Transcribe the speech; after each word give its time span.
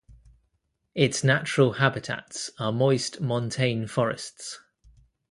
Its 0.95 1.23
natural 1.23 1.73
habitats 1.73 2.49
are 2.57 2.71
moist 2.71 3.21
montane 3.21 3.85
forests. 3.85 4.59